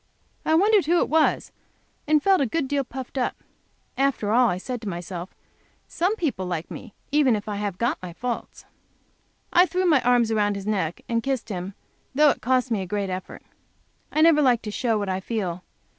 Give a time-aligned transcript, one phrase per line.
[0.43, 1.51] I wondered who it was,
[2.07, 3.43] and felt a good deal puffed up.
[3.99, 5.35] "After all," I said to myself,
[5.87, 8.65] "some people like me if I have got my faults."
[9.53, 11.75] I threw my arms around his neck and kissed him,
[12.15, 13.43] though that cost me a great effort.
[14.11, 15.63] I never like to show what I feel.